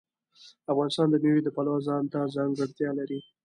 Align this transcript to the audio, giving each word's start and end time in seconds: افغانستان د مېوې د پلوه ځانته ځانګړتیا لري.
افغانستان 0.73 1.07
د 1.09 1.15
مېوې 1.23 1.41
د 1.43 1.49
پلوه 1.55 1.79
ځانته 1.87 2.19
ځانګړتیا 2.35 2.89
لري. 2.99 3.19